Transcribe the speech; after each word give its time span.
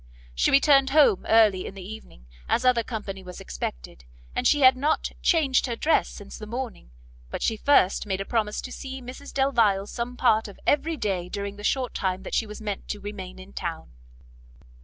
She 0.33 0.49
returned 0.49 0.89
home 0.89 1.27
early 1.27 1.67
in 1.67 1.75
the 1.75 1.87
evening, 1.87 2.25
as 2.49 2.65
other 2.65 2.81
company 2.81 3.21
was 3.21 3.39
expected, 3.39 4.03
and 4.35 4.47
she 4.47 4.61
had 4.61 4.75
not 4.75 5.11
changed 5.21 5.67
her 5.67 5.75
dress 5.75 6.09
since 6.09 6.39
the 6.39 6.47
morning; 6.47 6.89
but 7.29 7.43
she 7.43 7.55
first 7.55 8.07
made 8.07 8.19
a 8.19 8.25
promise 8.25 8.61
to 8.61 8.71
see 8.71 8.99
Mrs 8.99 9.31
Delvile 9.31 9.85
some 9.85 10.17
part 10.17 10.47
of 10.47 10.59
every 10.65 10.97
day 10.97 11.29
during 11.29 11.55
the 11.55 11.63
short 11.63 11.93
time 11.93 12.23
that 12.23 12.33
she 12.33 12.47
meant 12.47 12.87
to 12.87 12.99
remain 12.99 13.37
in 13.37 13.53
town. 13.53 13.91